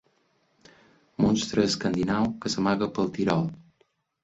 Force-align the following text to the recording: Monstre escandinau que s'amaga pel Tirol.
Monstre 1.25 1.67
escandinau 1.73 2.27
que 2.41 2.53
s'amaga 2.55 2.91
pel 2.99 3.15
Tirol. 3.21 3.49